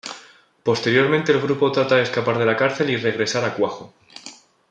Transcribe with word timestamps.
Posteriormente 0.63 1.31
el 1.31 1.39
grupo 1.41 1.71
trata 1.71 1.97
de 1.97 2.01
escapar 2.01 2.39
de 2.39 2.45
la 2.47 2.57
cárcel 2.57 2.89
y 2.89 2.97
regresar 2.97 3.45
a 3.45 3.53
Quahog. 3.53 3.93